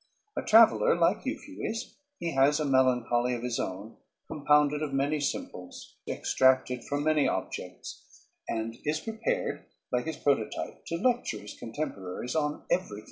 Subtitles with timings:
[0.35, 5.95] A traveler, like Euphues, he has a melancholy of his own, compounded of many simples,
[6.07, 8.01] extracted from many objects,
[8.49, 12.99] and is prepared, like his prototype, to lecture his contemporaries on every theme."